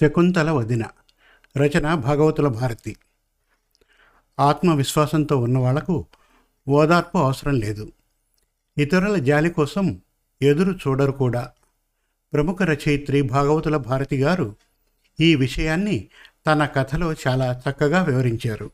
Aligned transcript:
శకుంతల 0.00 0.50
వదిన. 0.50 0.82
రచన 1.56 1.94
భాగవతుల 1.94 2.48
భారతి. 2.48 2.96
ఆత్మవిశ్వాసంతో 4.40 5.36
ఉన్నవాళ్ళకు 5.36 6.06
ఓదార్పు 6.68 7.18
అవసరం 7.18 7.60
లేదు. 7.60 7.92
ఇతరుల 8.78 9.18
జాలి 9.18 9.50
కోసం 9.50 10.00
ఎదురు 10.42 10.72
చూడరు 10.72 11.12
కూడా. 11.12 11.52
ప్రముఖ 12.32 12.62
రచయిత్రి 12.62 13.22
భాగవతుల 13.22 13.76
భారతి 13.76 14.20
గారు 14.20 14.56
ఈ 15.20 15.34
విషయాన్ని 15.34 16.08
తన 16.46 16.66
కథలో 16.66 17.12
చాలా 17.12 17.62
చక్కగా 17.70 18.02
వివరించారు. 18.02 18.70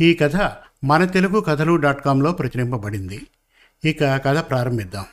ఈ 0.00 0.14
కథ 0.14 0.36
మన 0.84 1.04
తెలుగు 1.04 1.40
కథలు 1.40 1.76
డాట్ 1.76 2.04
కాంలో 2.04 2.32
ప్రచురింపబడింది. 2.32 3.26
ఇక 3.84 4.04
కథ 4.04 4.50
ప్రారంభిద్దాం. 4.50 5.04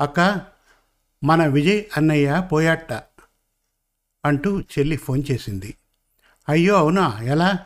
అక్క 0.00 0.40
మన 1.24 1.46
విజయ్ 1.46 1.84
అన్నయ్య 1.96 2.48
పోయాట్ట. 2.52 2.92
అంటూ 4.26 4.60
చెల్లి 4.60 4.96
ఫోన్ 4.96 5.22
చేసింది. 5.30 5.74
అయ్యో 6.48 6.74
అవునా? 6.74 7.20
ఎలా? 7.22 7.58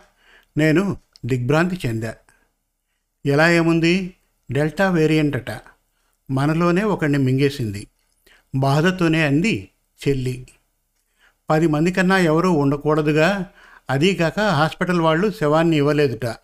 నేను 0.56 0.96
దిగ్భ్రాంతి 1.24 1.80
చెందా. 1.86 2.14
ఎలా 3.26 3.50
ఏముంది? 3.50 4.14
డెల్టా 4.52 4.90
వేరియంట్ 4.90 5.36
అట 5.36 5.60
మనలోనే 6.30 6.82
ఒకడిని 6.82 7.18
మింగేసింది. 7.18 7.86
బాధతోనే 8.54 9.26
అంది 9.26 9.68
చెల్లి. 10.08 10.48
పది 11.50 11.66
మంది 11.66 11.92
కన్నా 11.92 12.18
ఎవరూ 12.18 12.52
ఉండకూడదుగా? 12.52 13.46
అదీకాక 13.90 14.40
హాస్పిటల్ 14.40 15.00
వాళ్ళు 15.00 15.30
శవాన్ని 15.30 15.76
ఇవ్వలేదుట. 15.76 16.36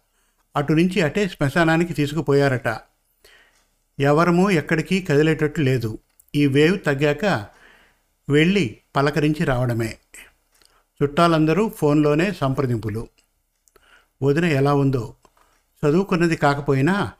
అటు 0.56 0.72
నుంచి 0.72 1.00
అటే 1.00 1.28
శ్మశానానికి 1.28 1.92
తీసుకుపోయారట. 1.92 2.78
ఎవరము 4.00 4.50
ఎక్కడికి 4.50 5.02
కదిలేటట్టు 5.02 5.60
లేదు. 5.60 5.98
ఈ 6.34 6.46
వేవ్ 6.46 6.78
తగ్గాక 6.86 7.46
వెళ్ళి 8.28 8.76
పలకరించి 8.96 9.44
రావడమే. 9.44 9.98
చుట్టాలందరూ 11.02 11.68
ఫోన్లోనే 11.68 12.32
సంప్రదింపులు. 12.32 13.08
వదిన 14.22 14.44
ఎలా 14.44 14.74
ఉందో. 14.74 15.14
చదువుకున్నది 15.86 16.36
కాకపోయినా 16.36 17.12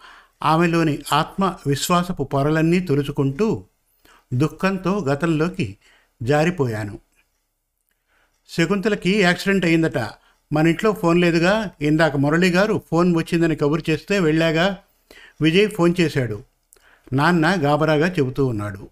ఆమెలోని 0.42 0.98
ఆత్మ 1.12 1.54
విశ్వాసపు 1.66 2.22
పొరలన్నీ 2.22 2.80
తొలుచుకుంటూ 2.80 3.64
దుఃఖంతో 4.34 4.98
గతంలోకి 4.98 5.76
జారిపోయాను. 6.22 6.98
శకుంతలకి 8.48 9.20
యాక్సిడెంట్ 9.20 9.64
అయిందట 9.64 9.98
మన 10.52 10.68
ఇంట్లో 10.68 10.92
ఫోన్ 10.92 11.20
లేదుగా. 11.20 11.70
ఇందాక 11.80 12.16
మురళి 12.16 12.50
గారు 12.50 12.82
ఫోన్ 12.90 13.16
వచ్చిందని 13.16 13.56
కబురు 13.56 13.90
చేస్తే 13.90 14.18
వెళ్ళాగా. 14.18 14.78
విజయ్ 15.42 15.70
ఫోన్ 15.70 15.94
చేశాడు. 16.00 16.42
నాన్న 17.12 17.54
గాబరాగా 17.58 18.08
చెబుతూ 18.08 18.46
ఉన్నాడు. 18.46 18.88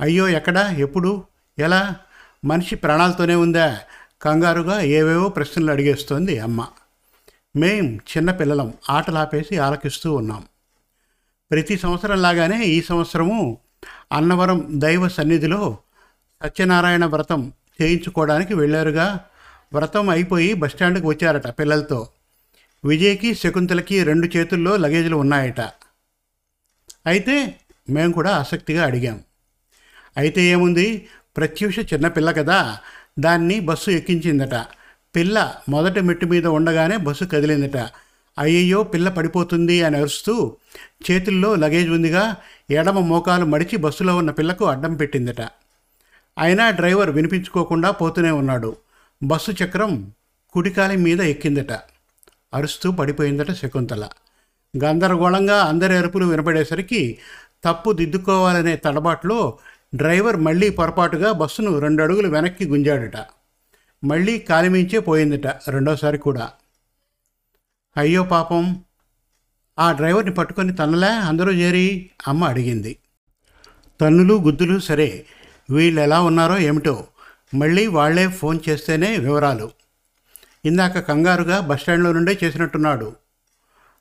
అయ్యో 0.00 0.28
ఎక్కడా? 0.28 0.70
ఎప్పుడు? 0.70 1.24
ఎలా? 1.58 1.96
మనిషి 2.44 2.76
ప్రాణాలతోనే 2.76 3.34
ఉందా? 3.34 3.80
కంగారుగా 4.22 4.80
ఏవేవో 4.80 5.28
ప్రశ్నలు 5.28 5.70
అడిగేస్తోంది 5.70 6.38
అమ్మ. 6.38 6.66
మేం 7.56 7.96
చిన్నపిల్లలం 7.96 8.74
ఆటలాపేసి 8.90 9.58
ఆలకిస్తూ 9.58 10.14
ఉన్నాం. 10.14 10.44
ప్రతి 11.50 11.78
సంవత్సరం 11.78 12.22
లాగానే 12.22 12.64
ఈ 12.64 12.82
సంవత్సరము 12.82 13.58
అన్నవరం 14.12 14.66
దైవ 14.68 15.08
సన్నిధిలో 15.08 15.78
సత్యనారాయణ 16.44 17.04
వ్రతం 17.04 17.52
చేయించుకోవడానికి 17.82 18.54
వెళ్ళారుగా. 18.54 19.20
వ్రతం 19.74 20.08
అయిపోయి 20.08 20.54
బస్టాండ్కి 20.54 21.06
వచ్చారట 21.06 21.46
పిల్లలతో. 21.46 22.08
విజయ్కి 22.84 23.34
శకుంతలకి 23.34 24.04
రెండు 24.04 24.36
చేతుల్లో 24.36 24.76
లగేజీలు 24.76 25.16
ఉన్నాయట. 25.16 25.60
అయితే 27.06 27.60
మేము 27.90 28.12
కూడా 28.12 28.30
ఆసక్తిగా 28.30 28.84
అడిగాం. 28.84 29.20
అయితే 30.16 30.42
ఏముంది? 30.42 31.08
ప్రత్యూష 31.36 31.78
చిన్నపిల్ల 31.78 32.32
కదా 32.32 32.78
దాన్ని 33.18 33.60
బస్సు 33.60 33.90
ఎక్కించిందట. 33.90 34.54
పిల్ల 35.16 35.54
మొదటి 35.68 36.00
మెట్టు 36.00 36.26
మీద 36.26 36.46
ఉండగానే 36.46 36.96
బస్సు 36.96 37.24
కదిలిందట. 37.24 37.76
అయ్యయ్యో 38.38 38.82
పిల్ల 38.82 39.08
పడిపోతుంది 39.08 39.82
అని 39.82 39.96
అరుస్తూ 39.98 40.56
చేతుల్లో 41.10 41.54
లగేజ్ 41.54 41.90
ఉందిగా 41.90 42.36
ఎడమ 42.70 42.98
మోకాలు 42.98 43.44
మడిచి 43.44 43.76
బస్సులో 43.76 44.16
ఉన్న 44.16 44.30
పిల్లకు 44.30 44.64
అడ్డం 44.64 44.96
పెట్టిందట. 44.96 45.40
అయినా 46.38 46.70
డ్రైవర్ 46.70 47.10
వినిపించుకోకుండా 47.10 47.90
పోతూనే 47.90 48.30
ఉన్నాడు. 48.30 48.76
బస్సు 49.22 49.64
చక్రం 49.64 50.12
కుడికాలి 50.50 50.96
మీద 50.96 51.20
ఎక్కిందట. 51.20 51.72
అరుస్తూ 52.54 52.90
పడిపోయిందట 52.90 53.52
శకుంతల. 53.52 54.08
గందరగోళంగా 54.84 55.62
అందరి 55.62 55.96
అరుపులు 55.96 56.26
వినపడేసరికి 56.26 57.18
తప్పు 57.64 57.92
దిద్దుకోవాలనే 57.92 58.76
తడబాట్లో 58.76 59.58
డ్రైవర్ 59.94 60.36
మళ్ళీ 60.36 60.70
పొరపాటుగా 60.70 61.32
బస్సును 61.32 61.78
రెండు 61.78 62.02
అడుగులు 62.02 62.28
వెనక్కి 62.28 62.64
గుంజాడట. 62.64 63.16
మళ్ళీ 64.04 64.38
కాలిమించే 64.38 64.98
పోయిందట 64.98 65.46
రెండోసారి 65.46 66.18
కూడా. 66.18 66.50
అయ్యో 67.96 68.22
పాపం. 68.22 68.84
ఆ 69.78 69.92
డ్రైవర్ని 69.92 70.34
పట్టుకొని 70.34 70.74
తన్నలే 70.74 71.08
అందరూ 71.08 71.52
చేరి 71.52 72.10
అమ్మ 72.28 72.44
అడిగింది. 72.44 72.96
తన్నులు 74.00 74.34
గుద్దులు 74.34 74.78
సరే 74.78 75.26
వీళ్ళు 75.70 76.00
ఎలా 76.00 76.20
ఉన్నారో 76.20 76.58
ఏమిటో 76.58 77.06
మళ్ళీ 77.54 77.86
వాళ్ళే 77.86 78.28
ఫోన్ 78.28 78.58
చేస్తేనే 78.68 79.16
వివరాలు. 79.16 79.70
ఇందాక 80.64 80.98
కంగారుగా 80.98 81.60
బస్టాండ్లో 81.60 82.12
నుండే 82.12 82.38
చేసినట్టున్నాడు. 82.44 83.16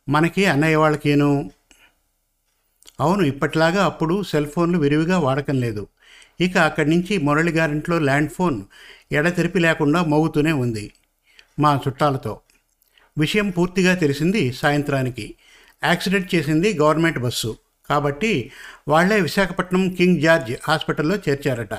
మనకి 0.10 0.46
అన్నయ్య 0.46 0.76
వాళ్ళకేను 0.76 1.52
అవును 3.02 3.24
ఇప్పట్లాగా 3.24 3.82
అప్పుడు 3.86 4.24
సెల్ 4.24 4.48
ఫోన్లు 4.48 4.78
విరివిగా 4.78 5.18
వాడకం 5.18 5.58
లేదు. 5.66 5.84
ఇక 6.40 6.58
అక్కడి 6.58 6.90
నుంచి 6.90 7.18
మురళి 7.18 7.52
గారింట్లో 7.52 8.00
ల్యాండ్ 8.00 8.32
ఫోన్ 8.32 8.58
ఎడతెరిపి 9.12 9.60
లేకుండా 9.60 10.00
మోగుతూనే 10.04 10.52
ఉంది 10.64 10.86
మా 11.60 11.72
చుట్టాలతో. 11.88 12.34
విషయం 13.18 13.50
పూర్తిగా 13.50 13.94
తెలిసింది 13.96 14.42
సాయంత్రానికి. 14.52 15.36
యాక్సిడెంట్ 15.84 16.36
చేసింది 16.36 16.70
గవర్నమెంట్ 16.82 17.20
బస్సు. 17.20 17.52
కాబట్టి 17.90 18.52
వాళ్ళే 18.88 19.22
విశాఖపట్నం 19.22 19.84
కింగ్ 19.90 20.22
జార్జ్ 20.22 20.52
హాస్పిటల్లో 20.68 21.16
చేర్చారట. 21.16 21.74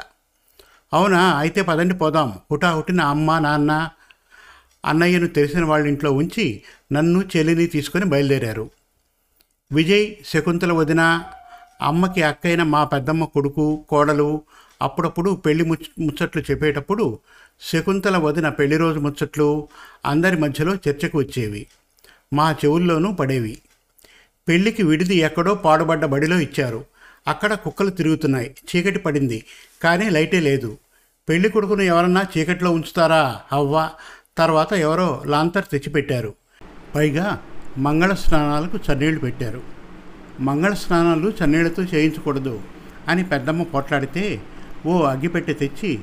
అవునా 0.92 1.20
అయితే 1.38 1.62
పదండి 1.62 1.94
పోదాం. 1.94 2.38
హుటాహుటిన 2.50 3.00
అమ్మ 3.00 3.38
నాన్న 3.38 3.72
అన్నయ్యను 4.84 5.26
తెలిసిన 5.26 5.64
వాళ్ళ 5.64 5.84
ఇంట్లో 5.86 6.12
ఉంచి 6.12 6.46
నన్ను 6.92 7.20
చెల్లిని 7.36 7.66
తీసుకొని 7.66 8.04
బయలుదేరారు. 8.04 8.66
విజయ్ 9.72 10.14
శకుంతల 10.26 10.72
వదిన 10.72 11.24
అమ్మకి 11.82 12.22
అక్కైన 12.22 12.62
మా 12.62 12.84
పెద్దమ్మ 12.84 13.24
కొడుకు 13.24 13.84
కోడలు 13.88 14.42
అప్పుడప్పుడు 14.82 15.30
పెళ్ళి 15.30 15.64
ముచ్చ 15.64 16.06
ముచ్చట్లు 16.06 16.42
చెప్పేటప్పుడు 16.50 17.18
శకుంతల 17.60 18.16
వదిన 18.16 18.48
పెళ్ళి 18.48 18.76
రోజు 18.76 18.98
ముచ్చట్లు 18.98 19.68
అందరి 20.06 20.36
మధ్యలో 20.36 20.74
చర్చకు 20.74 21.18
వచ్చేవి. 21.18 21.66
మా 22.32 22.52
చెవుల్లోనూ 22.52 23.12
పడేవి. 23.12 23.58
పెళ్ళికి 24.48 24.82
విడిది 24.82 25.16
ఎక్కడో 25.16 25.54
పాడుబడ్డ 25.54 26.04
బడిలో 26.04 26.40
ఇచ్చారు. 26.40 26.84
అక్కడ 27.28 27.54
కుక్కలు 27.54 27.90
తిరుగుతున్నాయి. 27.90 28.56
చీకటి 28.70 28.98
పడింది. 28.98 29.44
కానీ 29.82 30.10
లైటే 30.10 30.40
లేదు. 30.40 30.78
పెళ్ళి 31.28 31.48
కొడుకును 31.48 31.82
ఎవరన్నా 31.82 32.26
చీకట్లో 32.38 32.70
ఉంచుతారా? 32.70 33.40
అవ్వ 33.52 33.90
తర్వాత 34.38 34.72
ఎవరో 34.72 35.22
లాంతర్ 35.26 35.64
తెచ్చిపెట్టారు. 35.72 36.34
పైగా 36.94 37.40
మంగళ 37.78 38.12
స్నానాలకు 38.12 38.76
చన్నీళ్ళు 38.76 39.20
పెట్టారు. 39.20 39.62
మంగళ 40.40 40.72
స్నానాలు 40.72 41.32
చన్నీళ్ళతో 41.38 41.82
చేయించకూడదు 41.82 42.60
అని 43.08 43.24
పెద్దమ్మ 43.24 43.62
పోట్లాడితే 43.62 44.42
ఓ 44.86 45.02
అగ్గిపెట్టె 45.02 45.52
తెచ్చి 45.52 46.00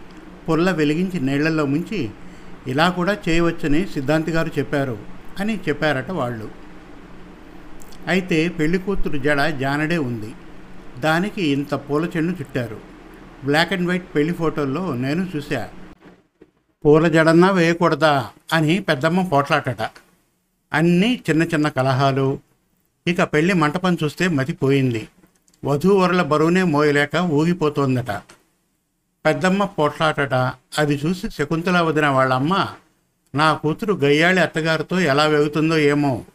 పొల్ల 0.49 0.71
వెలిగించి 0.71 1.19
నీళ్ళలో 1.19 1.65
ముంచి 1.65 2.09
ఇలా 2.67 2.89
కూడా 2.89 3.17
చేయవచ్చని 3.29 3.87
సిద్ధాంతి 3.87 4.31
గారు 4.31 4.51
చెప్పారు 4.57 4.97
అని 5.39 5.59
చెప్పారట 5.69 6.11
వాళ్ళు. 6.11 6.51
అయితే 8.07 8.47
పెళ్ళి 8.47 8.77
కూతురు 8.77 9.17
జడ 9.17 9.47
జానడే 9.47 9.97
ఉంది. 9.97 10.33
దానికి 10.99 11.47
ఇంత 11.47 11.73
పూల 11.73 12.05
చెండు 12.05 12.31
చుట్టారు. 12.31 12.79
బ్లాక్ 13.45 13.73
అండ్ 13.73 13.89
వైట్ 13.89 14.15
పెళ్ళి 14.15 14.33
ఫోటోల్లో 14.33 14.95
నేను 14.95 15.27
చూశా. 15.35 15.69
పూల 16.85 17.07
జడన్నా 17.07 17.51
వేయకూడదా 17.51 18.27
అని 18.53 18.79
పెద్దమ్మ 18.79 19.21
పోట్లాటట. 19.21 19.81
అన్నీ 20.73 21.23
చిన్న 21.29 21.43
చిన్న 21.43 21.69
కలహాలు. 21.69 22.39
ఇక 23.07 23.21
పెళ్ళి 23.21 23.53
మంటపం 23.53 23.97
చూస్తే 24.03 24.27
మతిపోయింది. 24.27 25.07
వధూవరుల 25.65 26.21
బరువునే 26.21 26.63
మోయలేక 26.63 27.15
ఊగిపోతోందట. 27.17 28.11
పెద్దమ్మ 29.25 29.65
పోట్లాటట. 29.65 30.33
అది 30.77 31.01
చూసి 31.05 31.29
శకుంతల 31.29 31.79
వదిన 31.81 32.07
వాళ్ళమ్మ 32.07 32.67
నా 33.35 33.53
కూతురు 33.53 33.93
గయ్యాళి 33.93 34.39
అత్తగారితో 34.39 34.99
ఎలా 34.99 35.25
వెగుతుందో 35.25 35.77
ఏమో 35.77 36.25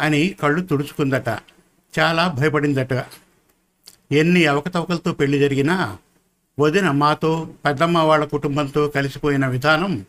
అని 0.00 0.34
కళ్ళు 0.42 0.60
తుడుచుకుందట. 0.60 1.28
చాలా 1.98 2.28
భయపడిందట. 2.28 3.04
ఎన్ని 4.12 4.46
అవకతవకలతో 4.46 5.12
పెళ్ళి 5.12 5.38
జరిగినా 5.38 5.98
వదిన 6.58 6.90
మాతో 6.90 7.48
పెద్దమ్మ 7.64 7.98
వాళ్ళ 7.98 8.24
కుటుంబంతో 8.24 8.88
కలిసిపోయిన 8.88 9.46
విధానం 9.46 10.04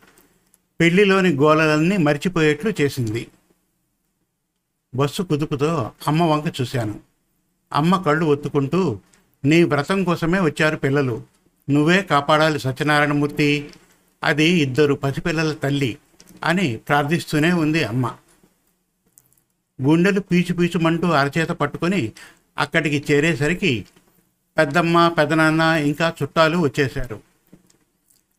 పెళ్ళిలోని 0.80 1.32
గోలలన్నీ 1.34 1.96
మర్చిపోయేట్లు 1.96 2.72
చేసింది. 2.80 3.26
బస్సు 4.94 5.22
కుదుపుతో 5.22 5.92
అమ్మ 6.08 6.22
వంక 6.22 6.60
చూశాను. 6.60 7.00
అమ్మ 7.72 7.96
కళ్ళు 7.96 8.26
ఒత్తుకుంటూ 8.26 8.98
నీ 9.44 9.62
వ్రతం 9.62 10.04
కోసమే 10.04 10.40
వచ్చారు 10.40 10.76
పిల్లలు. 10.76 11.22
నువ్వే 11.70 12.02
కాపాడాలి 12.02 12.58
సత్యనారాయణమూర్తి. 12.58 13.70
అది 14.24 14.44
ఇద్దరు 14.44 14.94
పసిపిల్లల 14.94 15.52
తల్లి 15.52 15.96
అని 16.44 16.76
ప్రార్థిస్తూనే 16.76 17.52
ఉంది 17.52 17.84
అమ్మ. 17.84 18.14
గుండెలు 19.82 20.20
పీచు 20.20 20.54
పీచుమంటూ 20.54 21.08
అరచేత 21.08 21.48
పట్టుకొని 21.48 22.12
అక్కడికి 22.58 23.12
చేరేసరికి 23.12 23.86
పెద్దమ్మ 24.58 25.08
పెదనాన్న 25.08 25.60
ఇంకా 25.60 26.14
చుట్టాలు 26.22 26.58
వచ్చేశారు. 26.58 27.20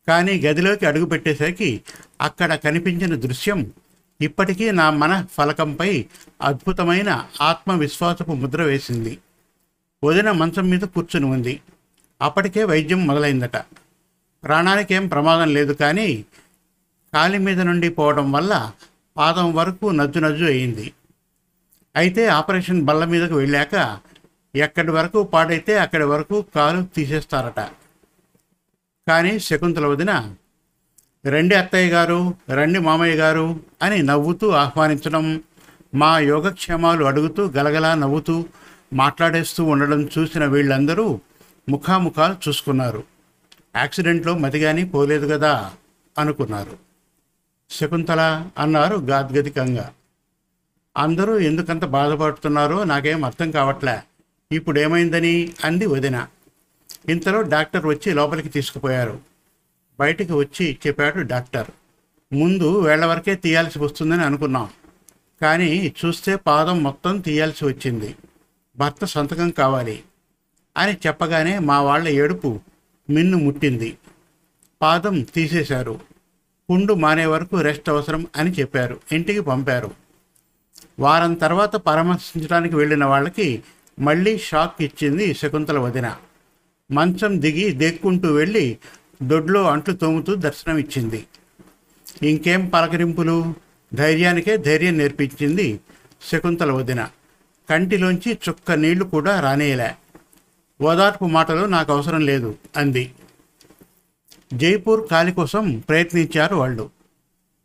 కానీ 0.08 0.40
గదిలోకి 0.40 0.86
అడుగు 0.86 1.04
పెట్టేసరికి 1.04 1.82
అక్కడ 2.20 2.54
కనిపించిన 2.54 3.14
దృశ్యం 3.14 3.72
ఇప్పటికీ 4.20 4.70
నా 4.70 4.90
మన 4.90 5.26
ఫలకంపై 5.32 6.06
అద్భుతమైన 6.42 7.28
ఆత్మవిశ్వాసపు 7.40 8.32
ముద్ర 8.32 8.62
వేసింది. 8.62 9.18
వదిన 10.04 10.30
మంచం 10.30 10.70
మీద 10.70 10.80
కూర్చుని 10.80 11.26
ఉంది. 11.26 11.60
అప్పటికే 12.22 12.64
వైద్యం 12.64 13.06
మొదలైందట. 13.06 13.56
ప్రాణానికేం 14.44 15.08
ప్రమాదం 15.08 15.48
లేదు 15.54 15.72
కానీ 15.72 16.24
కాలి 17.14 17.38
మీద 17.38 17.60
నుండి 17.60 17.88
పోవడం 17.88 18.32
వల్ల 18.32 18.72
పాదం 19.16 19.54
వరకు 19.54 19.90
నజ్జు 19.90 20.18
నజ్జు 20.18 20.44
అయింది. 20.44 20.92
అయితే 21.96 22.26
ఆపరేషన్ 22.26 22.82
బల్ల 22.82 23.04
మీదకు 23.04 23.34
వెళ్ళాక 23.34 23.98
ఎక్కడి 24.54 24.90
వరకు 24.90 25.22
పాడైతే 25.22 25.78
అక్కడి 25.78 26.04
వరకు 26.04 26.44
కాలు 26.54 26.82
తీసేస్తారట. 26.82 27.60
కానీ 29.08 29.38
శకుంతల 29.38 29.86
వదిన 29.86 30.34
రండి 31.26 31.54
అత్తయ్య 31.54 31.90
గారు 31.90 32.34
రండి 32.50 32.78
మామయ్య 32.78 33.14
గారు 33.14 33.60
అని 33.82 34.02
నవ్వుతూ 34.02 34.50
ఆహ్వానించడం 34.50 35.40
మా 35.94 36.18
యోగక్షేమాలు 36.18 37.04
అడుగుతూ 37.04 37.46
గలగలా 37.46 37.94
నవ్వుతూ 37.94 38.44
మాట్లాడేస్తూ 38.92 39.64
ఉండడం 39.64 40.08
చూసిన 40.18 40.44
వీళ్ళందరూ 40.44 41.20
ముఖాముఖాలు 41.68 42.36
చూసుకున్నారు. 42.48 43.04
యాక్సిడెంట్లో 43.76 44.38
మతిగాని 44.38 44.88
పోలేదు 44.88 45.26
కదా 45.26 45.70
అనుకున్నారు. 46.18 46.78
శకుంతల 47.70 48.50
అన్నారు 48.58 48.96
గాద్గదికంగా 48.96 49.92
అందరూ 50.96 51.38
ఎందుకంత 51.38 51.84
బాధపడుతున్నారో 51.84 52.84
నాకేం 52.84 53.24
అర్థం 53.24 53.50
కావట్లే. 53.50 53.98
ఇప్పుడు 54.52 54.80
ఏమైందని 54.80 55.52
అంది 55.64 55.86
వదిన. 55.86 56.26
ఇంతలో 57.08 57.42
డాక్టర్ 57.42 57.86
వచ్చి 57.86 58.14
లోపలికి 58.14 58.48
తీసుకుపోయారు. 58.48 59.20
బయటికి 60.00 60.32
వచ్చి 60.32 60.78
చెప్పాడు 60.86 61.22
డాక్టర్. 61.22 61.70
ముందు 62.32 62.80
వేళ్ళ 62.80 63.06
వరకే 63.06 63.34
తీయాల్సి 63.34 63.78
వస్తుందని 63.78 64.22
అనుకున్నాం. 64.22 64.68
కానీ 65.42 65.92
చూస్తే 66.04 66.36
పాదం 66.36 66.82
మొత్తం 66.82 67.20
తీయాల్సి 67.20 67.64
వచ్చింది. 67.64 68.14
భర్త 68.76 69.04
సంతకం 69.04 69.50
కావాలి 69.50 70.02
అని 70.76 70.92
చెప్పగానే 70.92 71.58
మా 71.58 71.82
వాళ్ళ 71.82 72.08
ఏడుపు 72.08 72.60
మిన్ను 73.10 73.38
ముట్టింది. 73.38 73.98
పాదం 74.82 75.22
తీసేశారు. 75.22 76.00
పుండు 76.70 76.94
మానే 76.94 77.26
వరకు 77.26 77.60
రెస్ట్ 77.60 77.88
అవసరం 77.88 78.26
అని 78.36 78.50
చెప్పారు. 78.50 79.00
ఇంటికి 79.12 79.40
పంపారు. 79.40 79.90
వారం 80.98 81.34
తర్వాత 81.34 81.76
పరామర్శించడానికి 81.76 82.76
వెళ్ళిన 82.76 83.04
వాళ్ళకి 83.04 83.62
మళ్ళీ 84.00 84.38
షాక్ 84.38 84.82
ఇచ్చింది 84.82 85.34
శకుంతల 85.34 85.78
వదిన. 85.78 86.16
మంచం 86.90 87.40
దిగి 87.40 87.72
దేక్కుంటూ 87.72 88.32
వెళ్ళి 88.32 88.78
దొడ్లో 89.22 89.70
అంట్లు 89.70 89.94
తోముతూ 89.94 90.34
దర్శనమిచ్చింది. 90.34 91.26
ఇంకేం 92.22 92.66
పలకరింపులు? 92.66 93.54
ధైర్యానికే 93.94 94.56
ధైర్యం 94.56 94.98
నేర్పించింది 94.98 95.80
శకుంతల 96.30 96.72
వదిన. 96.72 97.08
కంటిలోంచి 97.70 98.38
చుక్క 98.48 98.72
నీళ్ళు 98.72 99.04
కూడా 99.04 99.40
రానేయలే 99.40 99.94
ఓదార్పు 100.80 101.24
మాటలు 101.24 101.66
నాకు 101.66 101.92
అవసరం 101.92 102.20
లేదు 102.20 102.58
అంది. 102.76 103.12
జైపూర్ 104.54 105.08
కాలి 105.08 105.32
కోసం 105.32 105.82
ప్రయత్నించారు 105.88 106.56
వాళ్ళు. 106.56 106.90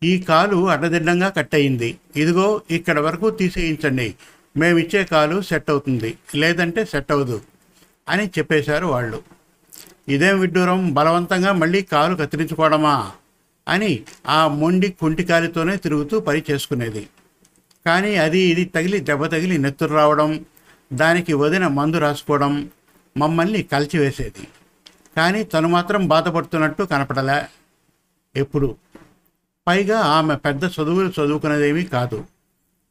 ఈ 0.04 0.22
కాలు 0.22 0.70
అడ్డదిడ్డంగా 0.70 1.30
కట్టయింది. 1.30 1.98
ఇదిగో 2.16 2.62
ఇక్కడ 2.72 3.00
వరకు 3.00 3.30
తీసేయించండి. 3.30 4.16
మేమిచ్చే 4.58 5.04
కాలు 5.04 5.42
సెట్ 5.42 5.70
అవుతుంది. 5.70 6.18
లేదంటే 6.36 6.86
సెట్ 6.86 7.12
అవ్వదు 7.12 7.42
అని 8.10 8.28
చెప్పేశారు 8.28 8.86
వాళ్ళు. 8.86 9.24
ఇదేం 10.10 10.40
విడ్డూరం? 10.40 10.94
బలవంతంగా 10.94 11.52
మళ్ళీ 11.52 11.82
కాలు 11.82 12.16
కత్తిరించుకోవడమా? 12.16 13.12
అని 13.68 14.04
ఆ 14.28 14.48
మొండి 14.48 14.90
కుంటికాలితోనే 14.90 15.76
తిరుగుతూ 15.76 16.20
పని 16.20 16.44
చేసుకునేది. 16.52 17.10
కానీ 17.86 18.16
అది 18.16 18.40
ఇది 18.40 18.66
తగిలి 18.66 19.00
దెబ్బ 19.00 19.26
తగిలి 19.26 19.58
నెత్తురు 19.58 19.94
రావడం 19.94 20.46
దానికి 20.94 21.34
వదిన 21.34 21.68
మందు 21.68 21.98
రాసుకోవడం 21.98 22.70
మమ్మల్ని 23.18 23.64
కలిచివేసేది. 23.64 24.48
కానీ 25.18 25.44
తను 25.44 25.68
మాత్రం 25.68 26.08
బాధపడుతున్నట్టు 26.08 26.84
కనపడలే. 26.84 27.44
ఎప్పుడు? 28.36 28.76
పైగా 29.68 30.00
ఆమె 30.00 30.36
పెద్ద 30.36 30.64
చదువులు 30.64 31.10
చదువుకునేదేమీ 31.10 31.84
కాదు. 31.84 32.26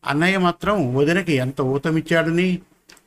అన్నయ్య 0.04 0.38
మాత్రం 0.38 0.94
వదినకి 0.94 1.32
ఎంత 1.32 1.60
ఊతమిచ్చాడని 1.60 2.58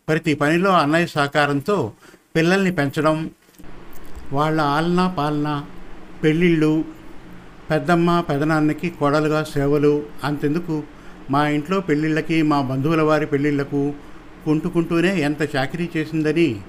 ప్రతి 0.08 0.34
పనిలో 0.34 0.72
అన్నయ్య 0.72 1.08
సహకారంతో 1.08 1.94
పిల్లల్ని 2.36 2.72
పెంచడం 2.72 3.30
వాళ్ళ 4.34 4.62
ఆలన 4.62 5.14
పాలన 5.18 5.66
పెళ్ళిళ్ళు 6.24 6.84
పెద్దమ్మ 7.70 8.20
పెదనాన్నకి 8.20 8.90
కోడలుగా 8.90 9.44
సేవలు 9.44 10.04
అంతెందుకు? 10.24 10.84
మా 11.32 11.48
ఇంట్లో 11.48 11.80
పెళ్ళిళ్ళకి 11.80 12.42
మా 12.42 12.62
బంధువుల 12.62 13.02
వారి 13.02 13.26
పెళ్ళిళ్ళకు 13.26 13.94
కుంటుకుంటూనే 14.46 15.20
ఎంత 15.20 15.56
చాకరీ 15.56 15.90
చేసిందని? 15.98 16.62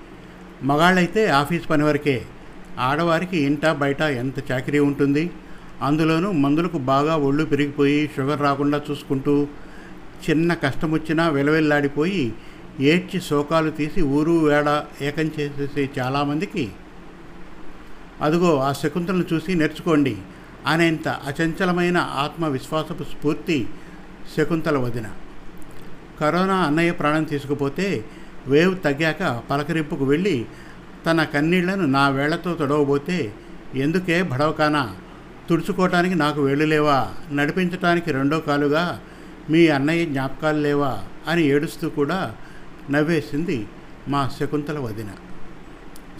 మగాళ్ళైతే 0.63 1.27
ఆఫీస్ 1.27 1.71
పని 1.71 1.83
వరకే. 1.83 2.23
ఆడవారికి 2.79 3.39
ఇంట 3.39 3.67
బయట 3.67 4.01
ఎంత 4.01 4.53
చాకరీ 4.53 4.79
ఉంటుంది? 4.79 5.31
అందులోనూ 5.83 6.33
మందులకు 6.33 6.79
బాగా 6.79 7.17
ఒళ్ళు 7.17 7.45
పెరిగిపోయి 7.45 8.11
షుగర్ 8.17 8.41
రాకుండా 8.41 8.81
చూసుకుంటూ 8.91 9.49
చిన్న 10.31 10.55
కష్టం 10.55 10.93
వచ్చినా 10.93 11.29
వెలవెల్లాడిపోయి 11.29 12.35
ఏడ్చి 12.81 13.21
శోకాలు 13.21 13.71
తీసి 13.71 14.03
ఊరు 14.03 14.45
వేడ 14.45 14.85
ఏకం 15.03 15.31
చేసేసే 15.41 15.91
చాలామందికి 15.99 16.73
అదుగో 18.21 18.61
ఆ 18.61 18.73
శకుంతలను 18.73 19.25
చూసి 19.33 19.55
నేర్చుకోండి. 19.55 20.17
అనేంత 20.67 21.09
అచంచలమైన 21.09 21.99
ఆత్మవిశ్వాసపు 21.99 23.03
స్ఫూర్తి 23.03 23.69
శకుంతల 24.37 24.79
వదిన. 24.79 25.05
కరోనా 26.21 26.55
అన్నయ్య 26.55 26.91
ప్రాణం 26.91 27.25
తీసుకుపోతే 27.25 28.05
వేవ్ 28.47 28.83
తగ్గాక 28.85 29.43
పలకరింపుకు 29.51 30.05
వెళ్ళి 30.05 30.47
తన 31.07 31.25
కన్నీళ్ళను 31.25 31.87
నా 31.87 32.09
వేళ్ళతో 32.09 32.55
తొడవబోతే 32.55 33.35
ఎందుకే 33.75 34.23
భడవకానా? 34.23 34.97
తుడుచుకోవటానికి 35.49 36.15
నాకు 36.15 36.43
వేళ్ళు 36.43 36.65
లేవా? 36.65 37.09
నడిపించటానికి 37.33 38.13
రెండో 38.13 38.41
కాలుగా 38.41 39.01
మీ 39.51 39.69
అన్నయ్య 39.69 40.07
జ్ఞాపకాలు 40.07 40.61
లేవా? 40.61 41.05
అని 41.29 41.43
ఏడుస్తూ 41.43 41.89
కూడా 41.89 42.35
నవ్వేసింది 42.91 43.69
మా 44.09 44.31
శకుంతల 44.41 44.79
వదిన. 44.79 45.09